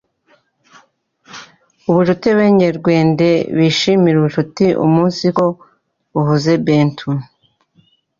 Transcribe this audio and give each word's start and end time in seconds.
Ubucuti 1.89 2.25
Ebenyerwende 2.33 3.29
beshime 3.57 4.07
ubucuti 4.19 4.65
umunsiko 4.85 5.43
buhuze 6.13 6.49
ebentu. 6.59 7.09